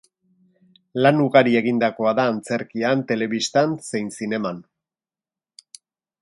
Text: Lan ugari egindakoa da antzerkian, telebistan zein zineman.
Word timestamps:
Lan 1.05 1.19
ugari 1.25 1.53
egindakoa 1.59 2.13
da 2.21 2.25
antzerkian, 2.31 3.05
telebistan 3.13 3.77
zein 3.91 4.11
zineman. 4.17 4.65